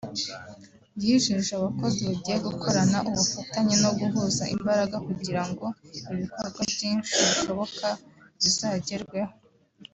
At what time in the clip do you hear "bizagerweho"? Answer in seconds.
8.43-9.31